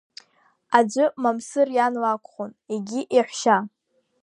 Аӡәы 0.77 1.05
Мамсыр 1.21 1.69
иан 1.75 1.93
лакәхон, 2.01 2.51
егьи 2.73 3.01
иаҳәшьа. 3.15 3.57